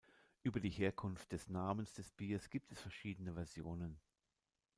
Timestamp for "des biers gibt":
1.93-2.71